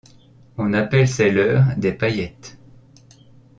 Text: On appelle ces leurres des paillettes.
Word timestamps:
On 0.57 0.73
appelle 0.73 1.07
ces 1.07 1.29
leurres 1.29 1.75
des 1.77 1.93
paillettes. 1.93 2.57